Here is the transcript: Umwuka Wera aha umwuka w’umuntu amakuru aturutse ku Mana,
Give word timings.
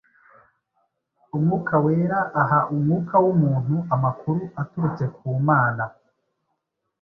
Umwuka 1.35 1.75
Wera 1.85 2.19
aha 2.41 2.59
umwuka 2.73 3.15
w’umuntu 3.23 3.75
amakuru 3.95 4.41
aturutse 4.61 5.05
ku 5.15 5.23
Mana, 5.47 5.83